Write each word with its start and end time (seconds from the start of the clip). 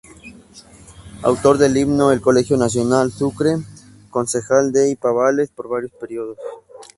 Autor 1.21 1.59
del 1.59 1.77
himno 1.77 2.09
al 2.09 2.21
Colegio 2.21 2.57
Nacional 2.57 3.11
Sucre, 3.11 3.57
concejal 4.09 4.71
de 4.71 4.89
Ipiales 4.89 5.51
por 5.51 5.67
varios 5.69 5.91
periodos. 5.91 6.39